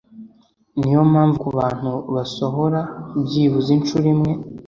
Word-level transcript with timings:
Niyo 0.79 1.01
mpamvu 1.11 1.37
ku 1.43 1.49
bantu 1.59 1.91
basohora 2.13 2.79
byibuze 3.25 3.69
inshuro 3.77 4.05
imwe 4.13 4.31